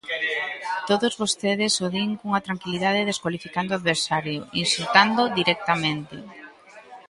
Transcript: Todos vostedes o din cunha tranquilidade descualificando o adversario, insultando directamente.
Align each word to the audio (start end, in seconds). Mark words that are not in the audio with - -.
Todos 0.89 1.13
vostedes 1.21 1.73
o 1.85 1.87
din 1.95 2.09
cunha 2.19 2.43
tranquilidade 2.47 3.09
descualificando 3.11 3.69
o 3.71 3.77
adversario, 3.79 4.39
insultando 4.63 5.21
directamente. 5.39 6.17